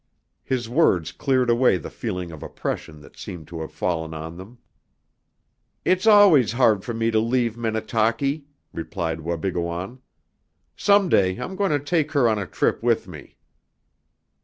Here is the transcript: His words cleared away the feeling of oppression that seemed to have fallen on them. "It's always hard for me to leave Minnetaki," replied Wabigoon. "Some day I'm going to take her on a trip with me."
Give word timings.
His 0.43 0.67
words 0.67 1.11
cleared 1.11 1.51
away 1.51 1.77
the 1.77 1.91
feeling 1.91 2.31
of 2.31 2.41
oppression 2.41 3.01
that 3.01 3.17
seemed 3.19 3.47
to 3.49 3.61
have 3.61 3.71
fallen 3.71 4.15
on 4.15 4.35
them. 4.35 4.57
"It's 5.85 6.07
always 6.07 6.53
hard 6.53 6.83
for 6.83 6.95
me 6.95 7.11
to 7.11 7.19
leave 7.19 7.55
Minnetaki," 7.55 8.45
replied 8.73 9.21
Wabigoon. 9.21 9.99
"Some 10.75 11.07
day 11.07 11.37
I'm 11.37 11.55
going 11.55 11.69
to 11.69 11.77
take 11.79 12.13
her 12.13 12.27
on 12.27 12.39
a 12.39 12.47
trip 12.47 12.81
with 12.81 13.07
me." 13.07 13.37